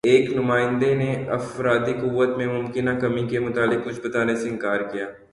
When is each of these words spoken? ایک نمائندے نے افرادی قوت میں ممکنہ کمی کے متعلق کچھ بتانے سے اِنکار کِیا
ایک 0.03 0.29
نمائندے 0.33 0.93
نے 0.95 1.11
افرادی 1.29 1.93
قوت 1.93 2.37
میں 2.37 2.45
ممکنہ 2.47 2.89
کمی 2.99 3.27
کے 3.27 3.39
متعلق 3.39 3.85
کچھ 3.85 3.99
بتانے 4.03 4.35
سے 4.35 4.49
اِنکار 4.49 4.79
کِیا 4.79 5.05